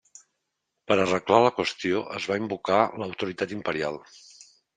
[0.91, 4.03] Per arreglar la qüestió es va invocar l'autoritat imperial.